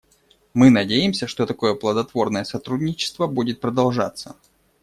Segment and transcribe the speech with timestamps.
[0.55, 4.35] Мы надеемся, что такое плодотворное сотрудничество будет продолжаться.